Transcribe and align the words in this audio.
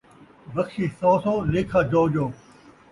بخشش 0.55 0.89
سو 0.99 1.11
سو 1.23 1.33
لیکھا 1.51 1.81
جو 1.91 2.03
جو 2.13 2.25